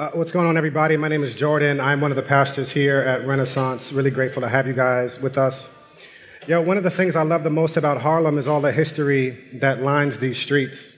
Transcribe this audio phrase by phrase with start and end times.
[0.00, 0.96] Uh, what's going on, everybody?
[0.96, 1.78] My name is Jordan.
[1.78, 3.92] I'm one of the pastors here at Renaissance.
[3.92, 5.68] Really grateful to have you guys with us.
[6.48, 9.46] Yeah, one of the things I love the most about Harlem is all the history
[9.60, 10.94] that lines these streets.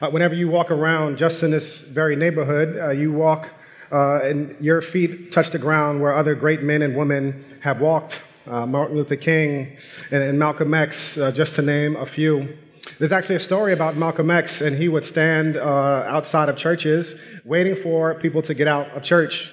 [0.00, 3.48] Uh, whenever you walk around, just in this very neighborhood, uh, you walk
[3.90, 8.20] uh, and your feet touch the ground where other great men and women have walked.
[8.46, 9.76] Uh, Martin Luther King
[10.12, 12.56] and, and Malcolm X, uh, just to name a few.
[13.02, 15.60] There's actually a story about Malcolm X, and he would stand uh,
[16.06, 19.50] outside of churches waiting for people to get out of church.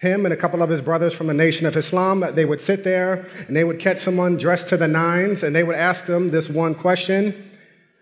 [0.00, 2.82] Him and a couple of his brothers from the Nation of Islam, they would sit
[2.82, 6.32] there and they would catch someone dressed to the nines and they would ask them
[6.32, 7.52] this one question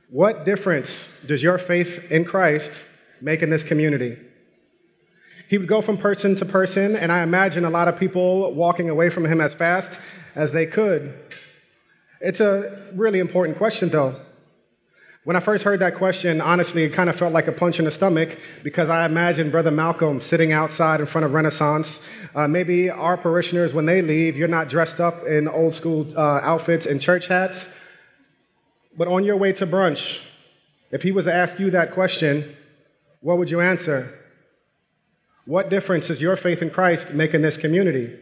[0.08, 2.72] What difference does your faith in Christ
[3.20, 4.16] make in this community?
[5.50, 8.88] He would go from person to person, and I imagine a lot of people walking
[8.88, 9.98] away from him as fast
[10.34, 11.12] as they could.
[12.22, 14.18] It's a really important question, though.
[15.28, 17.84] When I first heard that question, honestly, it kind of felt like a punch in
[17.84, 22.00] the stomach because I imagined Brother Malcolm sitting outside in front of Renaissance.
[22.34, 26.40] Uh, maybe our parishioners, when they leave, you're not dressed up in old school uh,
[26.42, 27.68] outfits and church hats.
[28.96, 30.20] But on your way to brunch,
[30.92, 32.56] if he was to ask you that question,
[33.20, 34.18] what would you answer?
[35.44, 38.18] What difference does your faith in Christ make in this community?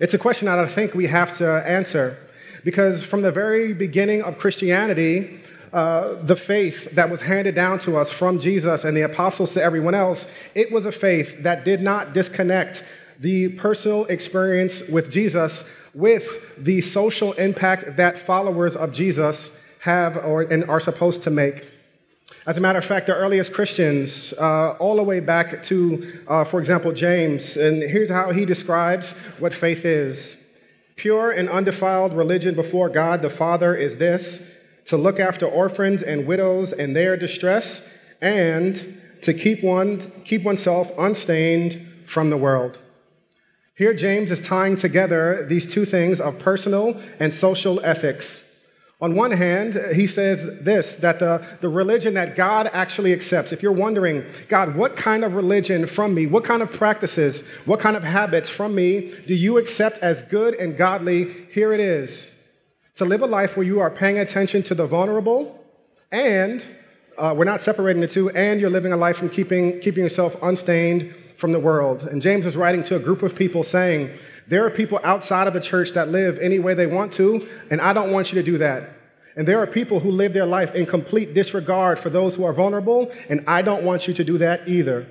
[0.00, 2.18] It's a question that I think we have to answer
[2.64, 5.38] because from the very beginning of Christianity,
[5.72, 9.62] uh, the faith that was handed down to us from Jesus and the apostles to
[9.62, 12.84] everyone else, it was a faith that did not disconnect
[13.18, 15.64] the personal experience with Jesus
[15.94, 21.70] with the social impact that followers of Jesus have or, and are supposed to make.
[22.46, 26.44] As a matter of fact, the earliest Christians, uh, all the way back to, uh,
[26.44, 30.36] for example, James, and here's how he describes what faith is
[30.96, 34.40] Pure and undefiled religion before God the Father is this
[34.86, 37.82] to look after orphans and widows in their distress,
[38.20, 42.78] and to keep, one, keep oneself unstained from the world.
[43.74, 48.42] Here, James is tying together these two things of personal and social ethics.
[49.00, 53.60] On one hand, he says this that the, the religion that God actually accepts, if
[53.60, 57.96] you're wondering, God, what kind of religion from me, what kind of practices, what kind
[57.96, 61.34] of habits from me do you accept as good and godly?
[61.50, 62.32] Here it is
[62.94, 65.58] to live a life where you are paying attention to the vulnerable
[66.10, 66.62] and
[67.18, 70.36] uh, we're not separating the two, and you're living a life from keeping, keeping yourself
[70.42, 72.04] unstained from the world.
[72.04, 74.10] And James is writing to a group of people saying,
[74.48, 77.80] There are people outside of the church that live any way they want to, and
[77.80, 78.90] I don't want you to do that.
[79.36, 82.52] And there are people who live their life in complete disregard for those who are
[82.52, 85.06] vulnerable, and I don't want you to do that either.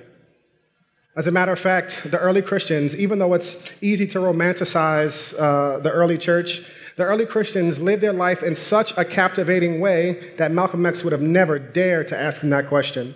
[1.14, 5.78] As a matter of fact, the early Christians, even though it's easy to romanticize uh,
[5.80, 6.62] the early church,
[6.96, 11.12] the early Christians lived their life in such a captivating way that Malcolm X would
[11.12, 13.14] have never dared to ask him that question.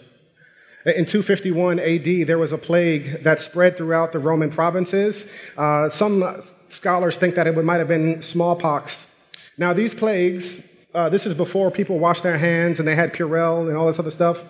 [0.86, 5.26] In 251 AD, there was a plague that spread throughout the Roman provinces.
[5.56, 9.04] Uh, some scholars think that it might have been smallpox.
[9.58, 10.60] Now, these plagues,
[10.94, 13.98] uh, this is before people washed their hands and they had Purell and all this
[13.98, 14.44] other stuff.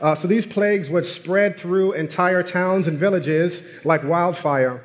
[0.00, 4.82] Uh, so these plagues would spread through entire towns and villages like wildfire.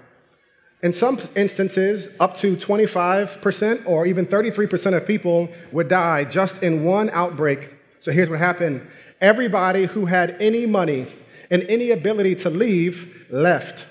[0.81, 6.85] In some instances, up to 25% or even 33% of people would die just in
[6.85, 7.69] one outbreak.
[8.00, 8.88] So here's what happened
[9.19, 11.13] everybody who had any money
[11.51, 13.85] and any ability to leave left,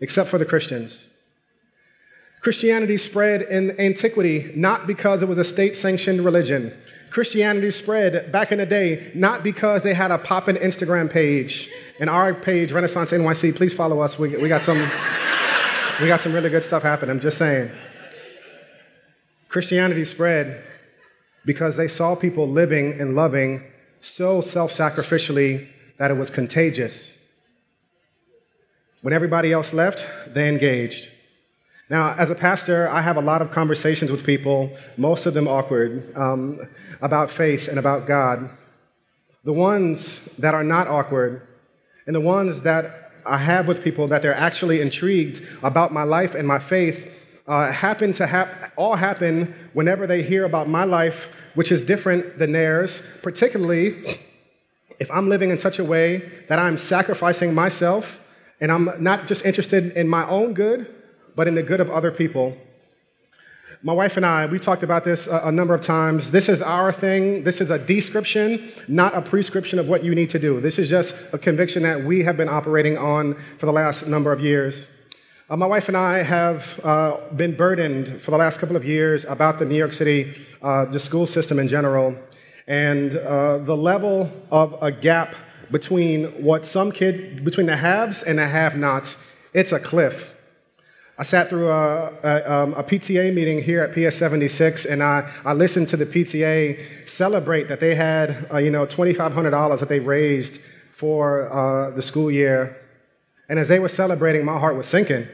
[0.00, 1.08] except for the Christians.
[2.40, 6.76] Christianity spread in antiquity not because it was a state sanctioned religion.
[7.10, 11.68] Christianity spread back in the day not because they had a poppin' Instagram page.
[12.00, 14.18] And our page, Renaissance NYC, please follow us.
[14.18, 14.90] We, we got some.
[16.00, 17.70] We got some really good stuff happening, I'm just saying.
[19.48, 20.64] Christianity spread
[21.44, 23.62] because they saw people living and loving
[24.00, 27.14] so self sacrificially that it was contagious.
[29.02, 31.08] When everybody else left, they engaged.
[31.90, 35.46] Now, as a pastor, I have a lot of conversations with people, most of them
[35.46, 36.60] awkward, um,
[37.02, 38.48] about faith and about God.
[39.44, 41.46] The ones that are not awkward
[42.06, 46.34] and the ones that I have with people that they're actually intrigued about my life
[46.34, 47.10] and my faith
[47.46, 52.38] uh, happen to hap- all happen whenever they hear about my life, which is different
[52.38, 54.18] than theirs, particularly
[55.00, 58.20] if I'm living in such a way that I'm sacrificing myself
[58.60, 60.86] and I'm not just interested in my own good,
[61.34, 62.56] but in the good of other people.
[63.84, 66.30] My wife and I, we've talked about this a, a, number of times.
[66.30, 67.42] This is our thing.
[67.42, 70.60] This is a description, not a prescription of what you need to do.
[70.60, 74.32] This is just a conviction that we have been operating on for the last number
[74.32, 74.88] of years.
[75.50, 79.24] Uh, my wife and I have uh, been burdened for the last couple of years
[79.24, 80.32] about the New York City,
[80.62, 82.16] uh, the school system in general,
[82.68, 85.34] and uh, the level of a gap
[85.72, 89.16] between what some kids, between the haves and the have nots,
[89.54, 90.31] it's a cliff.
[91.18, 95.30] I sat through a, a, um, a, PTA meeting here at PS 76, and I,
[95.44, 100.00] I listened to the PTA celebrate that they had, uh, you know, $2,500 that they
[100.00, 100.58] raised
[100.96, 102.78] for uh, the school year.
[103.50, 105.28] And as they were celebrating, my heart was sinking.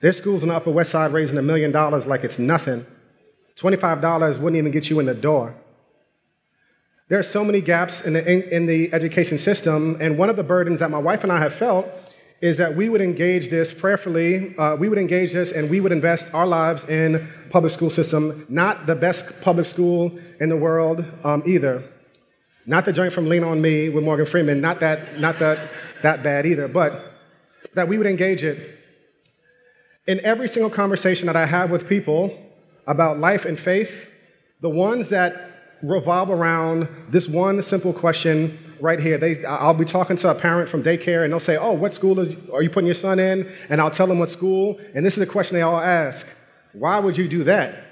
[0.00, 2.84] Their schools in the Upper West Side raising a million dollars like it's nothing.
[3.56, 5.54] $25 wouldn't even get you in the door.
[7.08, 10.36] There are so many gaps in the, in, in the education system, and one of
[10.36, 11.86] the burdens that my wife and I have felt
[12.40, 15.90] is that we would engage this prayerfully, uh, we would engage this and we would
[15.90, 21.04] invest our lives in public school system, not the best public school in the world
[21.24, 21.82] um, either.
[22.64, 25.70] Not the joint from Lean On Me with Morgan Freeman, not that, not that,
[26.02, 27.12] that bad either, but
[27.74, 28.78] that we would engage it.
[30.06, 32.38] In every single conversation that I have with people
[32.86, 34.08] about life and faith,
[34.60, 39.18] the ones that revolve around this one simple question right here.
[39.18, 42.18] They, I'll be talking to a parent from daycare, and they'll say, "Oh, what school
[42.20, 44.78] is, are you putting your son in?" And I'll tell them what school.
[44.94, 46.26] And this is the question they all ask:
[46.72, 47.84] Why would you do that?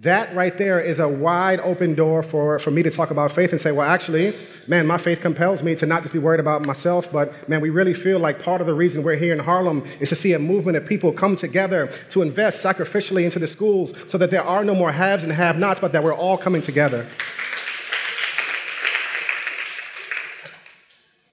[0.00, 3.52] That right there is a wide open door for, for me to talk about faith
[3.52, 4.36] and say, well, actually,
[4.66, 7.70] man, my faith compels me to not just be worried about myself, but man, we
[7.70, 10.38] really feel like part of the reason we're here in Harlem is to see a
[10.38, 14.66] movement of people come together to invest sacrificially into the schools so that there are
[14.66, 17.08] no more haves and have nots, but that we're all coming together.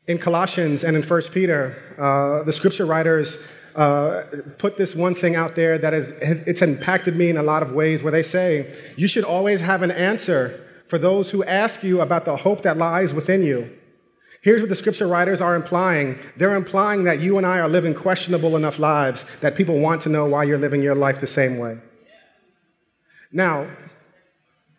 [0.07, 3.37] In Colossians and in 1 Peter, uh, the scripture writers
[3.75, 4.23] uh,
[4.57, 7.63] put this one thing out there that is, has, it's impacted me in a lot
[7.63, 11.83] of ways where they say, you should always have an answer for those who ask
[11.83, 13.69] you about the hope that lies within you.
[14.41, 16.19] Here's what the scripture writers are implying.
[16.35, 20.09] They're implying that you and I are living questionable enough lives that people want to
[20.09, 21.77] know why you're living your life the same way.
[23.31, 23.69] Now,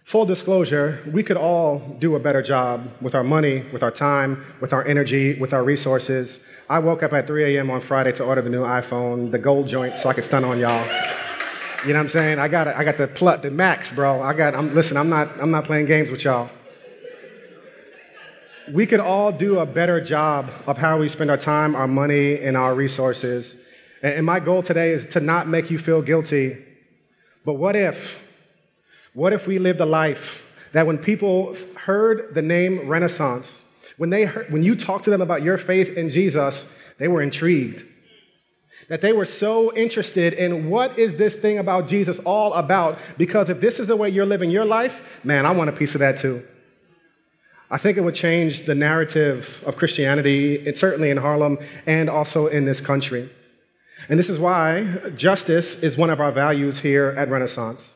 [0.04, 4.44] Full disclosure, we could all do a better job with our money, with our time,
[4.60, 6.40] with our energy, with our resources.
[6.68, 7.70] I woke up at 3 a.m.
[7.70, 10.58] on Friday to order the new iPhone, the gold joint, so I could stun on
[10.58, 10.84] y'all.
[11.86, 12.38] You know what I'm saying?
[12.38, 14.20] I got I got the plut, the max, bro.
[14.22, 14.54] I got.
[14.54, 14.98] I'm listen.
[14.98, 15.40] I'm not.
[15.40, 16.50] I'm not playing games with y'all.
[18.72, 22.40] We could all do a better job of how we spend our time, our money,
[22.40, 23.56] and our resources.
[24.02, 26.62] And my goal today is to not make you feel guilty.
[27.44, 28.16] But what if?
[29.14, 33.62] What if we lived a life that when people heard the name Renaissance,
[33.96, 36.66] when, they heard, when you talked to them about your faith in Jesus,
[36.98, 37.84] they were intrigued?
[38.88, 42.98] That they were so interested in what is this thing about Jesus all about?
[43.16, 45.94] Because if this is the way you're living your life, man, I want a piece
[45.94, 46.44] of that too.
[47.70, 52.64] I think it would change the narrative of Christianity, certainly in Harlem and also in
[52.64, 53.30] this country.
[54.08, 54.82] And this is why
[55.16, 57.94] justice is one of our values here at Renaissance.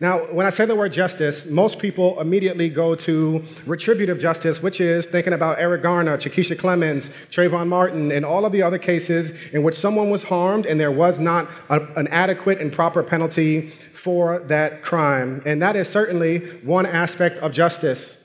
[0.00, 4.80] Now, when I say the word justice, most people immediately go to retributive justice, which
[4.80, 9.32] is thinking about Eric Garner, Chikesia Clemons, Trayvon Martin, and all of the other cases
[9.52, 13.72] in which someone was harmed and there was not a, an adequate and proper penalty
[14.00, 15.42] for that crime.
[15.44, 18.17] And that is certainly one aspect of justice.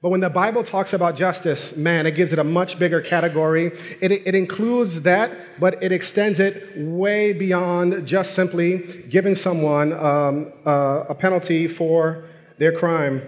[0.00, 3.72] But when the Bible talks about justice, man, it gives it a much bigger category.
[4.00, 10.52] It, it, includes that, but it extends it way beyond just simply giving someone um,
[10.64, 12.24] uh, a penalty for
[12.58, 13.22] their crime.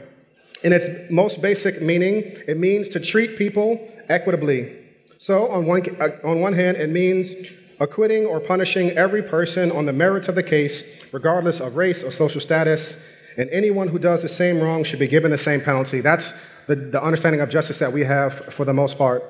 [0.62, 4.76] In its most basic meaning, it means to treat people equitably.
[5.18, 7.34] So, on one, uh, on one hand, it means
[7.80, 12.12] acquitting or punishing every person on the merits of the case, regardless of race or
[12.12, 12.94] social status,
[13.36, 16.00] and anyone who does the same wrong should be given the same penalty.
[16.00, 16.32] That's
[16.70, 19.24] the, the understanding of justice that we have for the most part.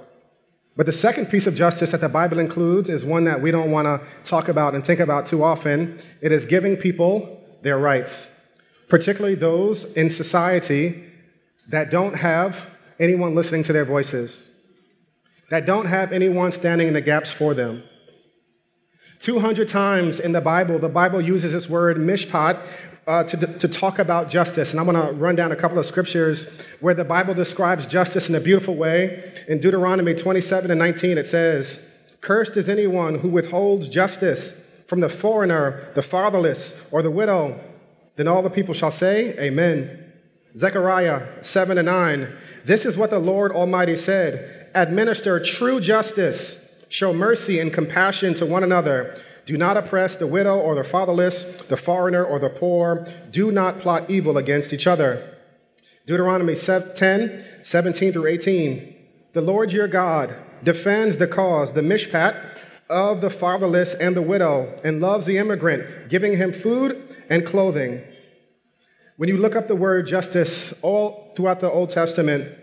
[0.76, 3.70] But the second piece of justice that the Bible includes is one that we don't
[3.70, 6.02] want to talk about and think about too often.
[6.20, 8.28] It is giving people their rights,
[8.88, 11.02] particularly those in society
[11.70, 12.56] that don't have
[12.98, 14.50] anyone listening to their voices,
[15.48, 17.82] that don't have anyone standing in the gaps for them.
[19.20, 22.62] 200 times in the Bible, the Bible uses this word mishpat,
[23.06, 24.70] uh, to, to talk about justice.
[24.70, 26.46] And I'm going to run down a couple of scriptures
[26.80, 29.44] where the Bible describes justice in a beautiful way.
[29.48, 31.80] In Deuteronomy 27 and 19, it says,
[32.20, 34.54] Cursed is anyone who withholds justice
[34.86, 37.58] from the foreigner, the fatherless, or the widow.
[38.16, 40.12] Then all the people shall say, Amen.
[40.56, 47.12] Zechariah 7 and 9, This is what the Lord Almighty said Administer true justice, show
[47.12, 51.76] mercy and compassion to one another do not oppress the widow or the fatherless, the
[51.76, 53.08] foreigner or the poor.
[53.32, 55.38] Do not plot evil against each other.
[56.06, 58.96] Deuteronomy 10, 17 through 18.
[59.32, 62.40] The Lord your God defends the cause, the mishpat,
[62.88, 68.04] of the fatherless and the widow, and loves the immigrant, giving him food and clothing.
[69.16, 72.56] When you look up the word justice all throughout the Old Testament,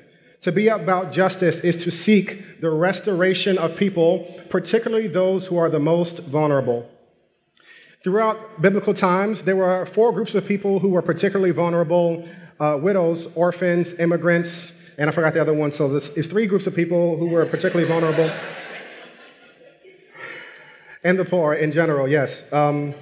[0.48, 5.68] To be about justice is to seek the restoration of people, particularly those who are
[5.68, 6.89] the most vulnerable.
[8.01, 12.25] Throughout biblical times, there were four groups of people who were particularly vulnerable
[12.62, 15.74] uh, widows, orphans, immigrants, and I forgot the other one.
[15.74, 18.34] So this is three groups of people who were particularly vulnerable.
[21.04, 22.46] and the poor in general, yes.
[22.54, 22.96] Um,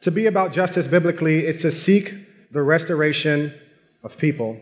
[0.00, 2.14] to be about justice biblically is to seek
[2.50, 3.54] the restoration
[4.06, 4.56] of people.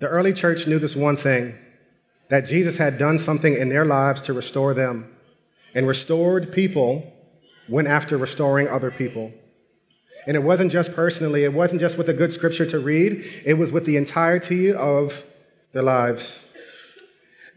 [0.00, 1.54] The early church knew this one thing
[2.30, 5.14] that Jesus had done something in their lives to restore them.
[5.74, 7.12] And restored people
[7.68, 9.30] went after restoring other people.
[10.26, 13.54] And it wasn't just personally, it wasn't just with a good scripture to read, it
[13.54, 15.22] was with the entirety of
[15.72, 16.45] their lives.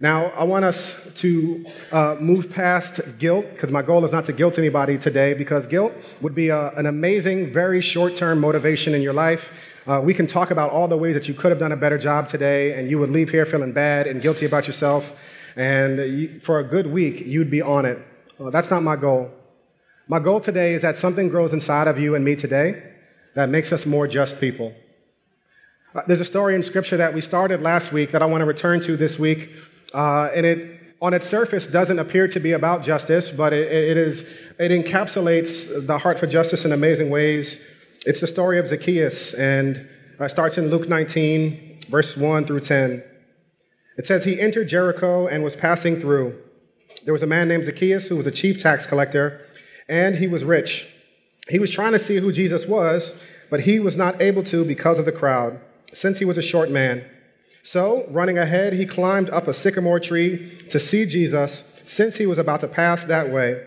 [0.02, 4.34] Now, I want us to uh, move past guilt, because my goal is not to
[4.34, 5.92] guilt anybody today, because guilt
[6.22, 9.52] would be a, an amazing, very short term motivation in your life.
[9.86, 11.98] Uh, we can talk about all the ways that you could have done a better
[11.98, 15.12] job today, and you would leave here feeling bad and guilty about yourself.
[15.58, 17.98] And you, for a good week, you'd be on it.
[18.38, 19.30] Well, that's not my goal.
[20.08, 22.84] My goal today is that something grows inside of you and me today
[23.36, 24.74] that makes us more just people.
[25.94, 28.46] Uh, there's a story in Scripture that we started last week that I want to
[28.46, 29.50] return to this week,
[29.94, 33.98] uh, and it, on its surface, doesn't appear to be about justice, but it, it,
[33.98, 34.26] is,
[34.60, 37.60] it encapsulates the heart for justice in amazing ways.
[38.06, 39.88] It's the story of Zacchaeus, and
[40.20, 43.04] it starts in Luke 19, verse 1 through 10.
[43.98, 46.38] It says, He entered Jericho and was passing through.
[47.06, 49.46] There was a man named Zacchaeus who was a chief tax collector
[49.90, 50.88] and he was rich.
[51.50, 53.14] He was trying to see who Jesus was,
[53.50, 55.60] but he was not able to because of the crowd,
[55.94, 57.04] since he was a short man.
[57.64, 62.38] So, running ahead, he climbed up a sycamore tree to see Jesus, since he was
[62.38, 63.64] about to pass that way.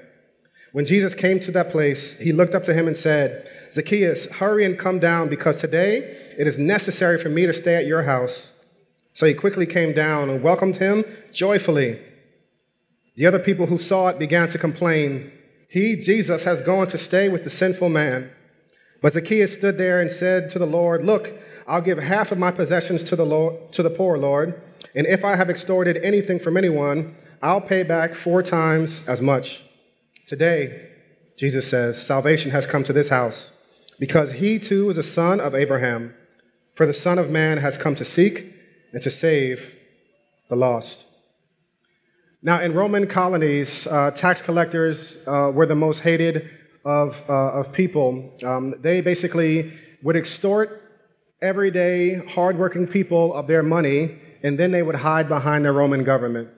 [0.72, 4.64] When Jesus came to that place, he looked up to him and said, Zacchaeus, hurry
[4.64, 5.98] and come down, because today
[6.38, 8.52] it is necessary for me to stay at your house.
[9.12, 12.00] So he quickly came down and welcomed him joyfully.
[13.16, 15.30] The other people who saw it began to complain.
[15.68, 18.30] He, Jesus, has gone to stay with the sinful man.
[19.02, 21.32] But Zacchaeus stood there and said to the Lord, Look,
[21.66, 24.62] I'll give half of my possessions to the, Lord, to the poor, Lord,
[24.94, 29.64] and if I have extorted anything from anyone, I'll pay back four times as much.
[30.26, 30.88] Today,
[31.36, 33.50] Jesus says, salvation has come to this house,
[33.98, 36.14] because he too is a son of Abraham.
[36.74, 38.54] For the Son of Man has come to seek
[38.92, 39.74] and to save
[40.48, 41.04] the lost.
[42.42, 46.48] Now, in Roman colonies, uh, tax collectors uh, were the most hated
[46.84, 48.32] of, uh, of people.
[48.44, 50.82] Um, they basically would extort
[51.40, 56.48] everyday, hardworking people of their money, and then they would hide behind the Roman government.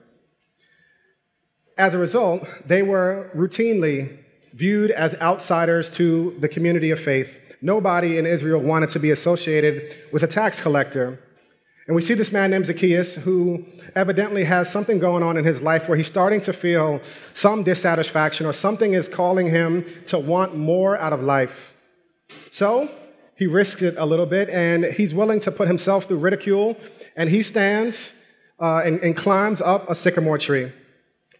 [1.77, 4.19] As a result, they were routinely
[4.53, 7.39] viewed as outsiders to the community of faith.
[7.61, 11.19] Nobody in Israel wanted to be associated with a tax collector.
[11.87, 13.63] And we see this man named Zacchaeus who
[13.95, 16.99] evidently has something going on in his life where he's starting to feel
[17.33, 21.73] some dissatisfaction or something is calling him to want more out of life.
[22.51, 22.89] So
[23.35, 26.75] he risks it a little bit and he's willing to put himself through ridicule
[27.15, 28.13] and he stands
[28.59, 30.71] uh, and, and climbs up a sycamore tree,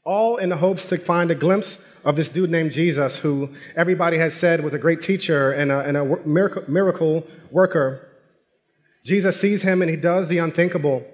[0.03, 4.17] all in the hopes to find a glimpse of this dude named Jesus, who everybody
[4.17, 8.04] has said was a great teacher and a, and a miracle, miracle worker.
[9.05, 11.05] Jesus sees him and he does the unthinkable.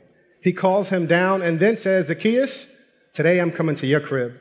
[0.42, 2.68] He calls him down and then says, Zacchaeus,
[3.14, 4.40] today I'm coming to your crib.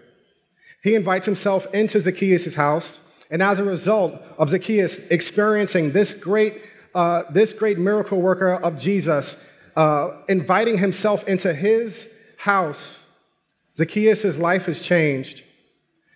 [0.84, 6.62] He invites himself into Zacchaeus' house, and as a result of Zacchaeus experiencing this great,
[6.94, 9.36] uh, this great miracle worker of Jesus,
[9.76, 13.04] uh, inviting himself into his house,
[13.74, 15.42] Zacchaeus' life is changed.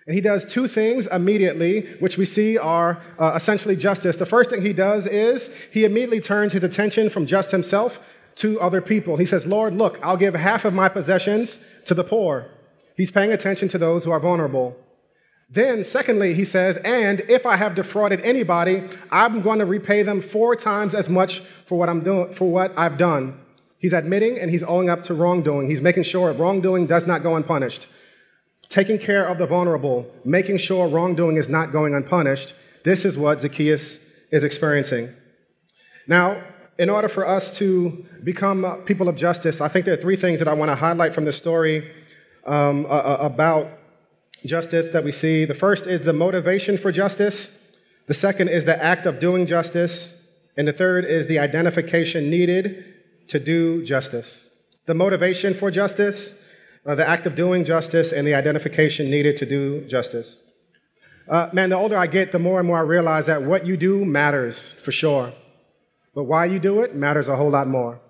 [0.06, 4.18] And he does two things immediately, which we see are uh, essentially justice.
[4.18, 8.00] The first thing he does is he immediately turns his attention from just himself
[8.37, 9.16] to other people.
[9.16, 12.50] He says, Lord, look, I'll give half of my possessions to the poor.
[12.96, 14.76] He's paying attention to those who are vulnerable.
[15.49, 20.20] Then, secondly, he says, and if I have defrauded anybody, I'm going to repay them
[20.20, 23.40] four times as much for what I'm doing, for what I've done.
[23.78, 25.68] He's admitting and he's owing up to wrongdoing.
[25.70, 27.87] He's making sure wrongdoing does not go unpunished
[28.68, 32.54] taking care of the vulnerable, making sure wrongdoing is not going unpunished,
[32.85, 33.99] this is what Zacchaeus
[34.30, 35.14] is experiencing.
[36.06, 36.42] Now,
[36.78, 40.38] in order for us to become people of justice, I think there are three things
[40.40, 41.90] that I want to highlight from this story
[42.47, 43.71] um, about
[44.44, 45.44] justice that we see.
[45.44, 47.50] The first is the motivation for justice,
[48.06, 50.12] the second is the act of doing justice,
[50.56, 52.85] and the third is the identification needed
[53.28, 54.44] to do justice.
[54.87, 56.35] The motivation for justice,
[56.87, 60.38] uh, the act of doing justice, and the identification needed to do justice.
[61.29, 63.76] Uh, man, the older I get, the more and more I realize that what you
[63.76, 65.33] do matters for sure.
[66.14, 68.00] but why you do it matters a whole lot more.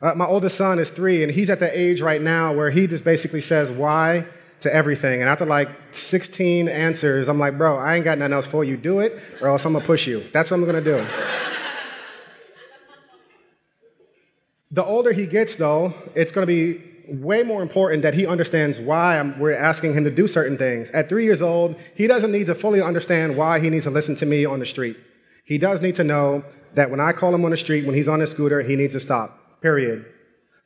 [0.00, 2.86] Uh, my oldest son is three, and he's at the age right now where he
[2.86, 4.24] just basically says why
[4.60, 5.20] to everything.
[5.20, 8.76] And after like 16 answers, I'm like, bro, I ain't got nothing else for you.
[8.76, 10.24] Do it, or else I'm gonna push you.
[10.32, 11.06] That's what I'm gonna do.
[14.70, 19.18] the older he gets, though, it's gonna be way more important that he understands why
[19.18, 20.90] I'm, we're asking him to do certain things.
[20.90, 24.14] At three years old, he doesn't need to fully understand why he needs to listen
[24.16, 24.96] to me on the street.
[25.44, 26.44] He does need to know
[26.74, 28.94] that when I call him on the street, when he's on his scooter, he needs
[28.94, 30.04] to stop, period.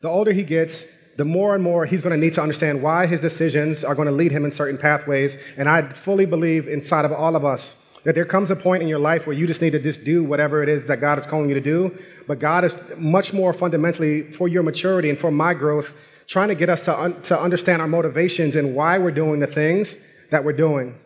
[0.00, 3.06] The older he gets, the more and more he's going to need to understand why
[3.06, 5.36] his decisions are going to lead him in certain pathways.
[5.56, 8.88] And I fully believe inside of all of us that there comes a point in
[8.88, 11.26] your life where you just need to just do whatever it is that God is
[11.26, 11.96] calling you to do.
[12.26, 15.92] But God is much more fundamentally for your maturity and for my growth
[16.30, 19.48] trying to get us to, un- to understand our motivations and why we're doing the
[19.48, 19.96] things
[20.30, 20.96] that we're doing.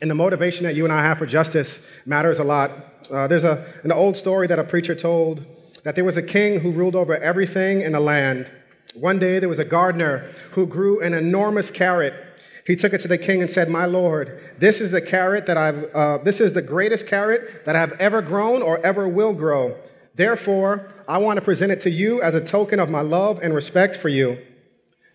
[0.00, 2.70] And the motivation that you and I have for justice matters a lot.
[3.10, 5.44] Uh, there's a, an old story that a preacher told
[5.84, 8.50] that there was a king who ruled over everything in the land.
[8.94, 12.14] One day there was a gardener who grew an enormous carrot.
[12.66, 15.56] He took it to the king and said, "My lord, this is the carrot that
[15.56, 15.84] I've.
[15.94, 19.76] Uh, this is the greatest carrot that I've ever grown or ever will grow.
[20.18, 23.54] Therefore, I want to present it to you as a token of my love and
[23.54, 24.36] respect for you.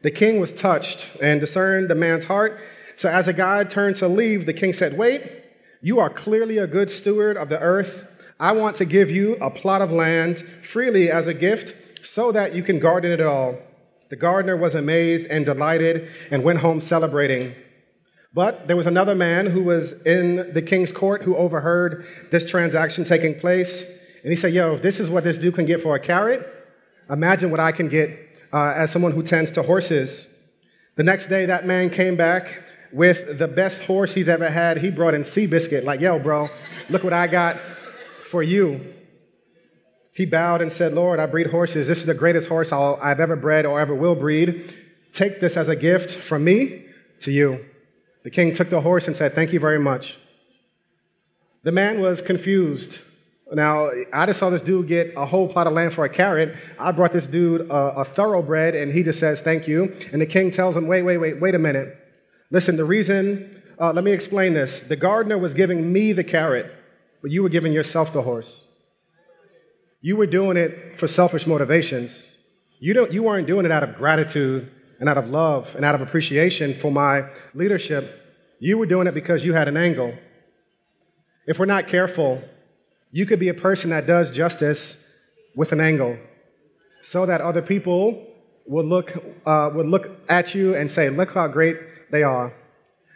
[0.01, 2.57] The king was touched and discerned the man's heart.
[2.95, 5.43] So, as the guy turned to leave, the king said, Wait,
[5.81, 8.05] you are clearly a good steward of the earth.
[8.39, 11.73] I want to give you a plot of land freely as a gift
[12.05, 13.57] so that you can garden it all.
[14.09, 17.55] The gardener was amazed and delighted and went home celebrating.
[18.33, 23.03] But there was another man who was in the king's court who overheard this transaction
[23.03, 23.85] taking place.
[24.23, 26.47] And he said, Yo, if this is what this dude can get for a carrot,
[27.09, 28.17] imagine what I can get
[28.51, 30.27] uh, as someone who tends to horses.
[30.95, 34.77] The next day, that man came back with the best horse he's ever had.
[34.77, 36.49] He brought in Seabiscuit, like, Yo, bro,
[36.89, 37.57] look what I got
[38.29, 38.93] for you.
[40.13, 41.87] He bowed and said, Lord, I breed horses.
[41.87, 44.75] This is the greatest horse i have ever bred or ever will breed.
[45.11, 46.85] Take this as a gift from me
[47.21, 47.65] to you.
[48.23, 50.17] The king took the horse and said, Thank you very much.
[51.63, 52.99] The man was confused.
[53.51, 56.55] Now, I just saw this dude get a whole plot of land for a carrot.
[56.79, 59.95] I brought this dude a, a, thoroughbred, and he just says, Thank you.
[60.11, 61.97] And the king tells him, Wait, wait, wait, wait a minute.
[62.51, 64.81] Listen, the reason, uh, let me explain this.
[64.81, 66.73] The gardener was giving me the carrot,
[67.21, 68.65] but you were giving yourself the horse.
[70.01, 72.35] You were doing it for selfish motivations.
[72.79, 75.95] You, don't, you weren't doing it out of gratitude and out of love and out
[75.95, 78.19] of appreciation for my leadership.
[78.59, 80.13] You were doing it because you had an angle.
[81.47, 82.41] If we're not careful,
[83.13, 84.97] you could be a person that does justice
[85.55, 86.17] with an angle
[87.03, 88.25] so that other people
[88.65, 89.13] would look,
[89.45, 91.77] uh, would look at you and say, Look how great
[92.11, 92.51] they are.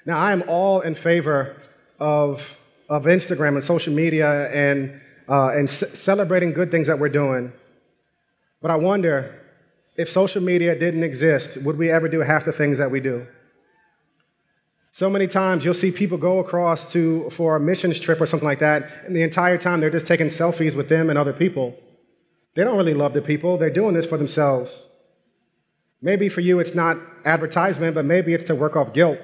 [0.06, 1.58] Now, I am all in favor
[2.00, 2.44] of,
[2.90, 7.52] of Instagram and social media and, uh, and c- celebrating good things that we're doing.
[8.62, 9.42] But I wonder
[9.98, 13.26] if social media didn't exist, would we ever do half the things that we do?
[14.98, 18.48] So many times you'll see people go across to for a missions trip or something
[18.48, 21.76] like that, and the entire time they're just taking selfies with them and other people.
[22.56, 24.88] They don't really love the people, they're doing this for themselves.
[26.02, 29.20] Maybe for you it's not advertisement, but maybe it's to work off guilt.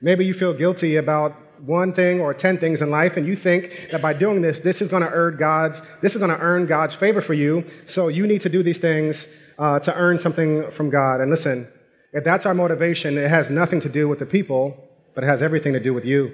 [0.00, 3.90] Maybe you feel guilty about one thing or 10 things in life, and you think
[3.92, 6.66] that by doing this, this is going to earn God's, this is going to earn
[6.66, 7.64] God's favor for you.
[7.86, 11.20] So you need to do these things uh, to earn something from God.
[11.20, 11.68] And listen,
[12.12, 14.82] if that's our motivation, it has nothing to do with the people
[15.16, 16.30] but it has everything to do with you.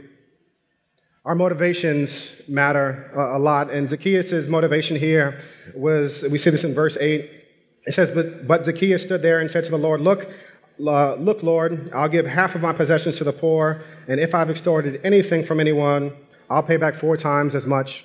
[1.25, 5.40] Our motivations matter a lot, and Zacchaeus' motivation here
[5.73, 7.31] was we see this in verse 8.
[7.87, 10.29] It says, But, but Zacchaeus stood there and said to the Lord, Look,
[10.85, 14.51] uh, look, Lord, I'll give half of my possessions to the poor, and if I've
[14.51, 16.12] extorted anything from anyone,
[16.51, 18.05] I'll pay back four times as much.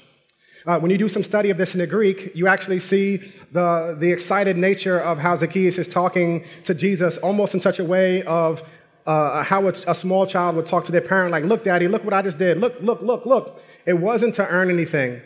[0.67, 3.17] Uh, when you do some study of this in the Greek, you actually see
[3.51, 7.83] the, the excited nature of how Zacchaeus is talking to Jesus almost in such a
[7.83, 8.61] way of
[9.07, 12.03] uh, how a, a, small child would talk to their parent, like, Look, daddy, look
[12.03, 12.59] what I just did.
[12.59, 13.61] Look, look, look, look.
[13.85, 15.21] It wasn't to earn anything,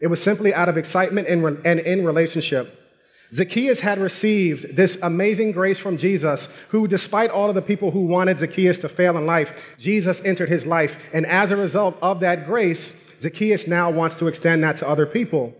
[0.00, 2.80] it was simply out of excitement and, re- and in relationship.
[3.32, 8.04] Zacchaeus had received this amazing grace from Jesus, who, despite all of the people who
[8.04, 10.98] wanted Zacchaeus to fail in life, Jesus entered his life.
[11.14, 15.06] And as a result of that grace, Zacchaeus now wants to extend that to other
[15.06, 15.54] people.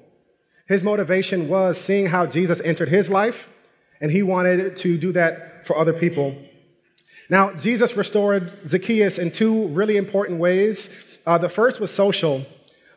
[0.69, 3.49] His motivation was seeing how Jesus entered his life,
[4.03, 6.37] and he wanted to do that for other people.
[7.33, 10.91] Now, Jesus restored Zacchaeus in two really important ways.
[11.25, 12.45] Uh, the first was social.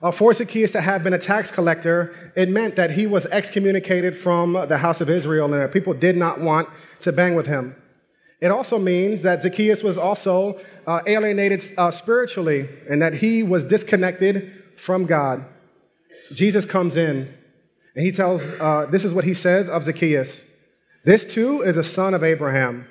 [0.02, 4.14] Uh, for Zacchaeus to have been a tax collector, it meant that he was excommunicated
[4.18, 6.68] from the house of Israel and that people did not want
[7.00, 7.78] to bang with him.
[8.42, 13.64] It also means that Zacchaeus was also uh, alienated uh, spiritually and that he was
[13.64, 15.46] disconnected from God.
[16.34, 17.34] Jesus comes in
[17.96, 20.42] and he tells, uh, this is what he says of Zacchaeus.
[21.06, 22.90] This too is a son of Abraham.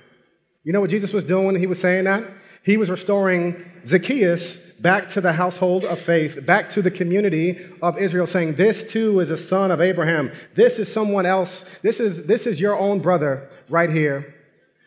[0.65, 2.25] You know what Jesus was doing when he was saying that?
[2.63, 7.99] He was restoring Zacchaeus back to the household of faith, back to the community of
[7.99, 10.33] Israel, saying, This too is a son of Abraham.
[10.55, 11.65] This is someone else.
[11.83, 14.35] This is, this is your own brother right here.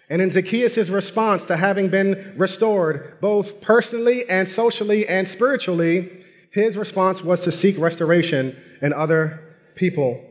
[0.09, 6.77] And in Zacchaeus' response to having been restored, both personally and socially and spiritually, his
[6.77, 10.23] response was to seek restoration in other people.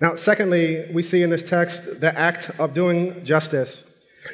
[0.00, 3.84] Now, secondly, we see in this text the act of doing justice.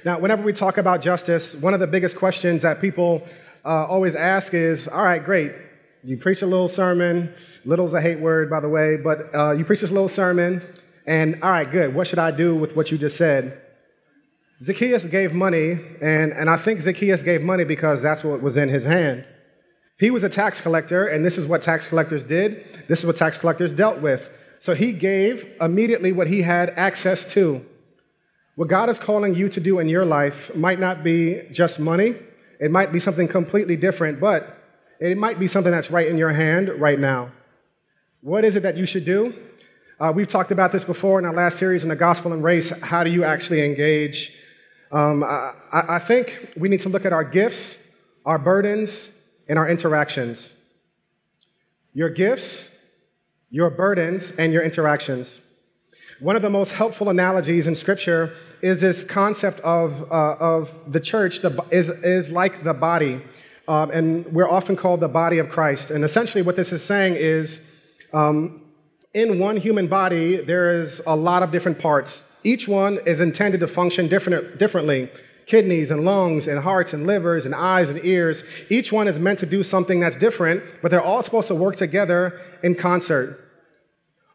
[0.05, 3.23] Now, whenever we talk about justice, one of the biggest questions that people
[3.65, 5.53] uh, always ask is all right, great.
[6.03, 7.35] You preach a little sermon.
[7.65, 10.63] Little's a hate word, by the way, but uh, you preach this little sermon,
[11.07, 11.95] and all right, good.
[11.95, 13.61] What should I do with what you just said?
[14.63, 18.69] Zacchaeus gave money, and, and I think Zacchaeus gave money because that's what was in
[18.69, 19.25] his hand.
[19.99, 22.65] He was a tax collector, and this is what tax collectors did.
[22.89, 24.31] This is what tax collectors dealt with.
[24.61, 27.65] So he gave immediately what he had access to.
[28.57, 32.17] What God is calling you to do in your life might not be just money,
[32.61, 34.59] it might be something completely different, but
[35.01, 37.33] it might be something that's right in your hand right now.
[38.21, 39.35] What is it that you should do?
[39.99, 42.71] Uh, we've talked about this before in our last series in the Gospel and Race.
[42.83, 44.33] How do you actually engage?
[44.93, 47.77] Um, I, I think we need to look at our gifts,
[48.27, 49.09] our burdens,
[49.49, 50.55] and our interactions.
[51.95, 52.69] Your gifts,
[53.51, 55.41] your burdens, and your interactions.
[56.21, 61.01] One of the most helpful analogies in Scripture is this concept of, uh, of the
[61.01, 63.23] church the, is, is like the body.
[63.67, 65.91] Um, and we're often called the body of Christ.
[65.91, 67.63] And essentially, what this is saying is
[68.13, 68.61] um,
[69.15, 72.23] in one human body, there is a lot of different parts.
[72.45, 75.09] Each one is intended to function different, differently
[75.47, 78.43] kidneys and lungs and hearts and livers and eyes and ears.
[78.69, 81.77] Each one is meant to do something that's different, but they're all supposed to work
[81.77, 83.50] together in concert.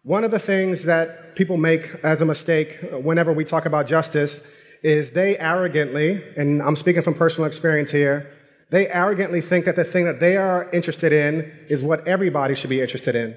[0.06, 4.40] One of the things that people make as a mistake whenever we talk about justice
[4.84, 8.32] is they arrogantly, and I'm speaking from personal experience here,
[8.70, 12.70] they arrogantly think that the thing that they are interested in is what everybody should
[12.70, 13.36] be interested in.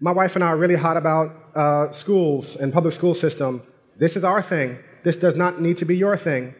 [0.00, 3.62] My wife and I are really hot about uh, schools and public school system.
[3.96, 4.76] This is our thing.
[5.04, 6.52] This does not need to be your thing.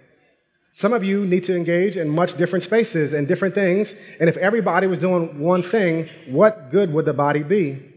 [0.71, 3.97] Some of you need to engage in much different spaces and different things.
[4.21, 7.95] And if everybody was doing one thing, what good would the body be?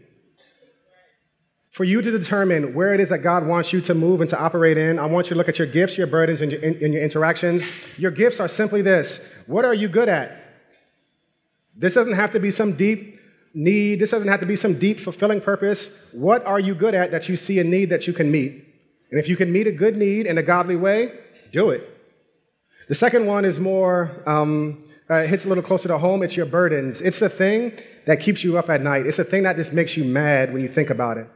[1.80, 4.38] For you to determine where it is that God wants you to move and to
[4.38, 6.92] operate in, I want you to look at your gifts, your burdens, and your, and
[6.92, 7.62] your interactions.
[7.96, 10.44] Your gifts are simply this What are you good at?
[11.74, 13.18] This doesn't have to be some deep
[13.54, 15.88] need, this doesn't have to be some deep fulfilling purpose.
[16.12, 18.62] What are you good at that you see a need that you can meet?
[19.10, 21.18] And if you can meet a good need in a godly way,
[21.50, 21.88] do it.
[22.88, 26.22] The second one is more, um, uh, hits a little closer to home.
[26.22, 27.00] It's your burdens.
[27.00, 27.72] It's the thing
[28.04, 29.06] that keeps you up at night.
[29.06, 31.26] It's the thing that just makes you mad when you think about it.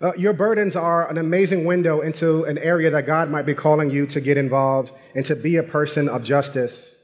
[0.00, 3.90] Uh, your burdens are an amazing window into an area that God might be calling
[3.90, 6.94] you to get involved and to be a person of justice.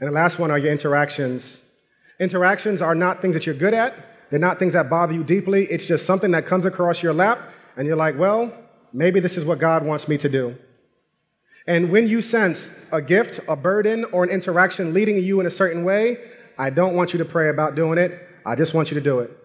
[0.00, 1.62] And the last one are your interactions.
[2.18, 3.94] Interactions are not things that you're good at,
[4.30, 5.66] they're not things that bother you deeply.
[5.66, 8.52] It's just something that comes across your lap, and you're like, well,
[8.92, 10.56] maybe this is what God wants me to do.
[11.66, 15.50] And when you sense a gift, a burden, or an interaction leading you in a
[15.50, 16.18] certain way,
[16.58, 18.26] I don't want you to pray about doing it.
[18.44, 19.38] I just want you to do it.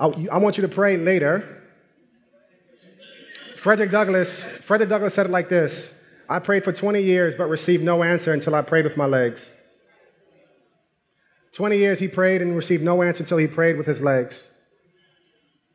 [0.00, 1.62] I, want you to pray later.
[3.58, 5.92] Frederick Douglass, Frederick Douglass said it like this
[6.28, 9.54] I prayed for 20 years but received no answer until I prayed with my legs.
[11.52, 14.50] 20 years he prayed and received no answer until he prayed with his legs.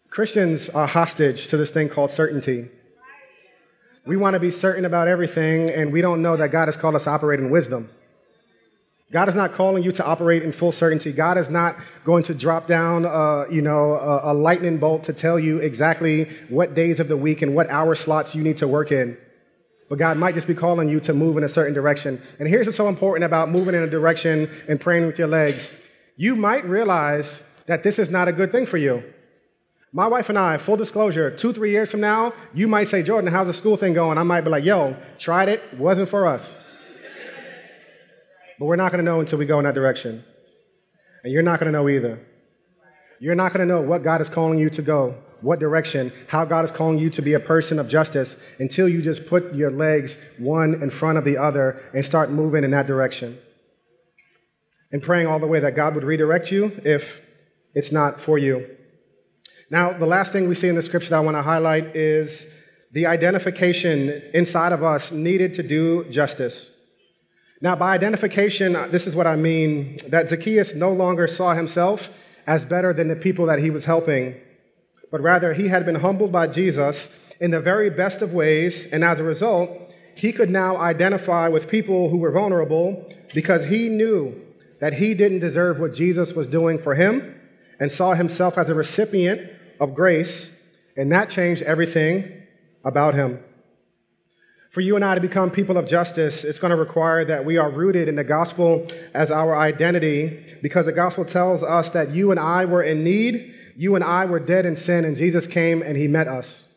[0.10, 2.70] Christians are hostage to this thing called certainty.
[4.08, 6.96] We want to be certain about everything, and we don't know that God has called
[6.96, 7.90] us to operate in wisdom.
[9.12, 11.12] God is not calling you to operate in full certainty.
[11.12, 15.14] God is not going to drop down, uh, you know, a, a lightning bolt to
[15.14, 18.68] tell you exactly what days of the week and what hour slots you need to
[18.68, 19.16] work in.
[19.90, 22.20] But God might just be calling you to move in a certain direction.
[22.40, 25.72] And here's what's so important about moving in a direction and praying with your legs.
[26.18, 29.04] You might realize that this is not a good thing for you.
[29.94, 33.32] My wife and I, full disclosure, two, three years from now, you might say, Jordan,
[33.32, 34.18] how's the school thing going?
[34.18, 36.60] I might be like, yo, tried it, wasn't for us.
[38.60, 40.24] But we're not going to know until we go in that direction.
[41.24, 42.20] And you're not going to know either.
[43.20, 46.46] You're not going to know what God is calling you to go, what direction, how
[46.46, 49.72] God is calling you to be a person of justice until you just put your
[49.72, 53.38] legs one in front of the other and start moving in that direction.
[54.92, 57.20] And praying all the way that God would redirect you if
[57.74, 58.70] it's not for you.
[59.70, 62.46] Now, the last thing we see in the scripture that I want to highlight is
[62.92, 66.70] the identification inside of us needed to do justice.
[67.62, 72.10] Now, by identification, uh, this is what I mean that Zacchaeus no longer saw himself
[72.46, 74.36] as better than the people that he was helping,
[75.12, 79.04] but rather he had been humbled by Jesus in the very best of ways, and
[79.04, 79.70] as a result,
[80.16, 84.42] he could now identify with people who were vulnerable because he knew
[84.80, 87.40] that he didn't deserve what Jesus was doing for him
[87.80, 90.50] and saw himself as a recipient of grace,
[90.96, 92.44] and that changed everything
[92.84, 93.40] about him.
[94.76, 97.56] For you and I to become people of justice, it's going to require that we
[97.56, 102.32] are rooted in the gospel as our identity because the gospel tells us that you
[102.32, 105.82] and I were in need, you and I were dead in sin, and Jesus came
[105.82, 106.68] and he met us.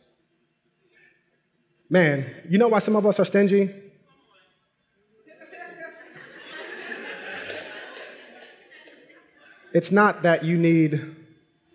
[1.89, 3.69] Man, you know why some of us are stingy?
[9.73, 11.17] It's not that you need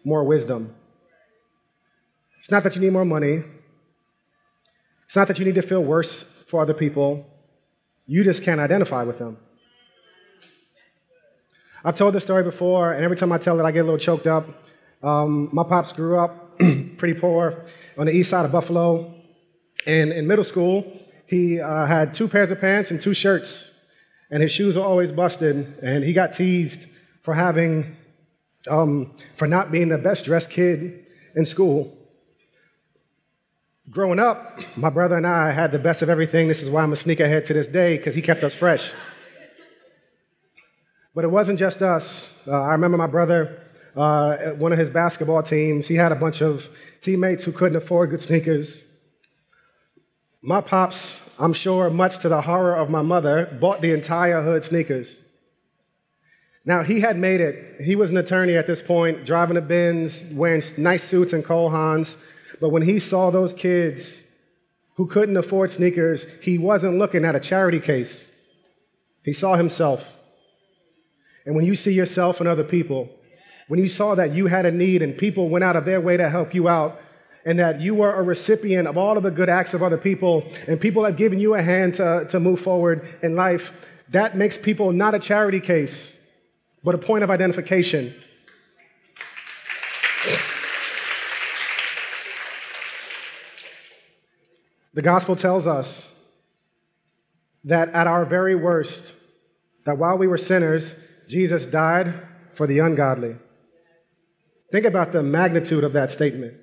[0.05, 0.75] more wisdom.
[2.39, 3.43] It's not that you need more money.
[5.05, 7.27] It's not that you need to feel worse for other people.
[8.07, 9.39] You just can't identify with them.
[11.85, 13.99] I've told this story before, and every time I tell it, I get a little
[13.99, 14.49] choked up.
[15.03, 16.59] Um, my pops grew up
[16.97, 17.65] pretty poor
[17.99, 19.15] on the east side of Buffalo.
[19.87, 20.91] And in middle school,
[21.27, 23.71] he uh, had two pairs of pants and two shirts,
[24.31, 25.79] and his shoes were always busted.
[25.83, 26.87] And he got teased
[27.23, 27.97] for having,
[28.71, 31.05] um, for not being the best dressed kid
[31.37, 31.95] in school.
[33.91, 36.49] Growing up, my brother and I had the best of everything.
[36.49, 38.93] This is why I'm a sneakerhead to this day, because he kept us fresh.
[41.15, 42.33] But it wasn't just us.
[42.47, 43.63] Uh, I remember my brother,
[43.95, 46.71] uh, one of his basketball teams, he had a bunch of
[47.03, 48.83] teammates who couldn't afford good sneakers.
[50.41, 54.65] My pops, I'm sure, much to the horror of my mother, bought the entire hood
[54.65, 55.15] sneakers.
[56.65, 57.83] Now, he had made it.
[57.83, 61.71] He was an attorney at this point, driving a Benz, wearing nice suits and Cole
[61.71, 62.17] Haans.
[62.61, 64.21] But when he saw those kids
[64.97, 68.31] who couldn't afford sneakers, he wasn't looking at a charity case.
[69.25, 70.03] He saw himself.
[71.47, 73.09] And when you see yourself and other people,
[73.69, 76.17] when you saw that you had a need and people went out of their way
[76.17, 77.01] to help you out,
[77.47, 80.45] and that you were a recipient of all of the good acts of other people,
[80.67, 83.71] and people have given you a hand to, to move forward in life,
[84.09, 86.15] that makes people not a charity case,
[86.83, 88.15] but a point of identification.
[94.95, 96.07] The gospel tells us
[97.65, 99.13] that at our very worst,
[99.85, 100.95] that while we were sinners,
[101.29, 102.15] Jesus died
[102.55, 103.37] for the ungodly.
[104.71, 106.55] Think about the magnitude of that statement.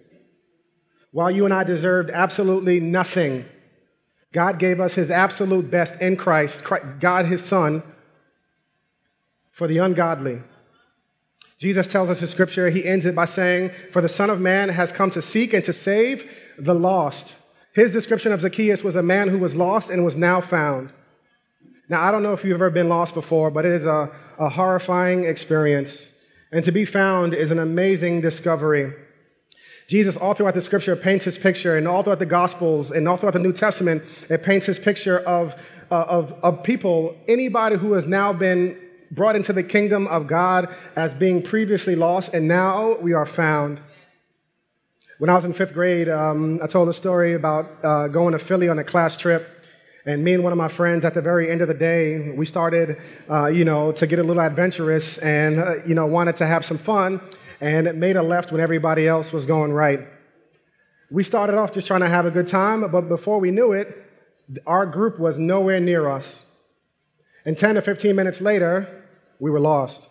[1.11, 3.45] While you and I deserved absolutely nothing,
[4.31, 6.63] God gave us his absolute best in Christ,
[6.99, 7.83] God his Son,
[9.51, 10.41] for the ungodly.
[11.57, 14.69] Jesus tells us in Scripture, he ends it by saying, For the Son of Man
[14.69, 17.33] has come to seek and to save the lost.
[17.73, 20.91] His description of Zacchaeus was a man who was lost and was now found.
[21.87, 24.49] Now, I don't know if you've ever been lost before, but it is a, a
[24.49, 26.11] horrifying experience.
[26.51, 28.93] And to be found is an amazing discovery.
[29.87, 33.17] Jesus, all throughout the scripture, paints his picture, and all throughout the Gospels, and all
[33.17, 35.53] throughout the New Testament, it paints his picture of,
[35.91, 38.77] uh, of, of people, anybody who has now been
[39.11, 43.81] brought into the kingdom of God as being previously lost, and now we are found.
[45.21, 48.39] When I was in fifth grade, um, I told a story about uh, going to
[48.39, 49.47] Philly on a class trip.
[50.03, 52.43] And me and one of my friends, at the very end of the day, we
[52.43, 56.47] started, uh, you know, to get a little adventurous and, uh, you know, wanted to
[56.47, 57.21] have some fun.
[57.59, 60.07] And it made a left when everybody else was going right.
[61.11, 63.95] We started off just trying to have a good time, but before we knew it,
[64.65, 66.45] our group was nowhere near us.
[67.45, 69.05] And 10 to 15 minutes later,
[69.39, 70.07] we were lost.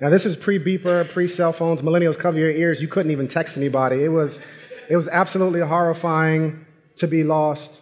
[0.00, 1.82] Now, this is pre beeper, pre cell phones.
[1.82, 2.80] Millennials cover your ears.
[2.80, 4.02] You couldn't even text anybody.
[4.02, 4.40] It was,
[4.88, 6.64] it was absolutely horrifying
[6.96, 7.80] to be lost.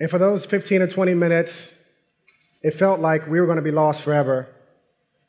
[0.00, 1.72] And for those 15 or 20 minutes,
[2.62, 4.48] it felt like we were going to be lost forever.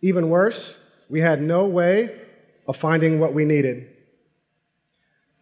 [0.01, 0.75] Even worse,
[1.09, 2.19] we had no way
[2.67, 3.89] of finding what we needed.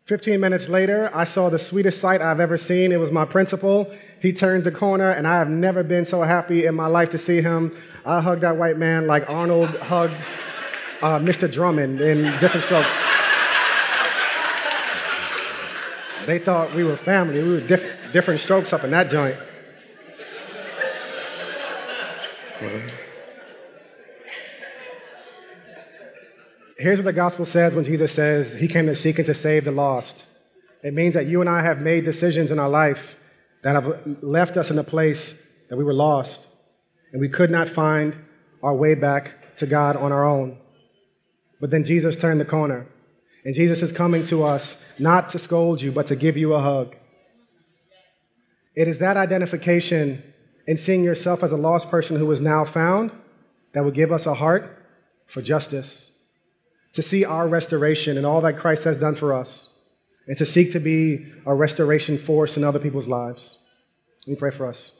[0.10, 2.92] 15 minutes later, I saw the sweetest sight I've ever seen.
[2.92, 3.94] It was my principal.
[4.20, 7.20] He turned the corner, and I have never been so happy in my life to
[7.20, 7.78] see him.
[8.08, 10.16] I hugged that white man like Arnold hugged
[11.04, 11.50] uh, Mr.
[11.52, 12.90] Drummond in different strokes.
[16.26, 17.44] They thought we were family.
[17.44, 19.38] We were diff- different strokes up in that joint.
[26.80, 29.66] Here's what the gospel says when Jesus says he came to seek and to save
[29.66, 30.24] the lost.
[30.82, 33.18] It means that you and I have made decisions in our life
[33.64, 35.36] that have left us in a place
[35.70, 36.48] that we were lost
[37.12, 38.16] and we could not find
[38.64, 40.58] our way back to God on our own.
[41.60, 42.88] But then Jesus turned the corner,
[43.44, 46.62] and Jesus is coming to us not to scold you, but to give you a
[46.62, 46.96] hug.
[48.76, 50.24] It is that identification
[50.68, 53.12] in seeing yourself as a lost person who is now found,
[53.74, 54.86] that will give us a heart
[55.28, 56.09] for justice,
[56.94, 59.68] to see our restoration and all that Christ has done for us,
[60.28, 63.58] and to seek to be a restoration force in other people's lives.
[64.26, 64.92] Let me pray for us.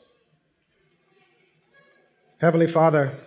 [2.40, 3.18] Heavenly Father,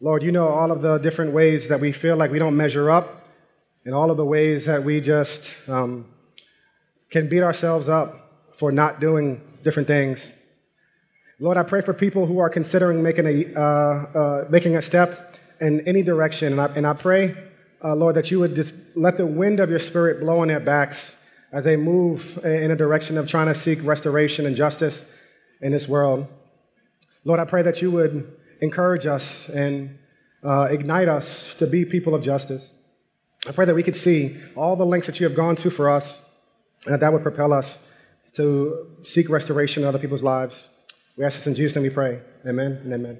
[0.00, 2.90] Lord, you know all of the different ways that we feel like we don't measure
[2.90, 3.28] up,
[3.84, 6.06] and all of the ways that we just um,
[7.10, 10.32] can beat ourselves up for not doing different things.
[11.38, 15.35] Lord, I pray for people who are considering making a, uh, uh, making a step
[15.60, 16.52] in any direction.
[16.52, 17.36] And I, and I pray,
[17.84, 20.60] uh, Lord, that you would just let the wind of your spirit blow on their
[20.60, 21.16] backs
[21.52, 25.06] as they move in a direction of trying to seek restoration and justice
[25.60, 26.26] in this world.
[27.24, 29.98] Lord, I pray that you would encourage us and
[30.44, 32.74] uh, ignite us to be people of justice.
[33.46, 35.88] I pray that we could see all the lengths that you have gone to for
[35.88, 36.22] us,
[36.84, 37.78] and that that would propel us
[38.34, 40.68] to seek restoration in other people's lives.
[41.16, 42.20] We ask this in Jesus' name we pray.
[42.46, 43.18] Amen and amen.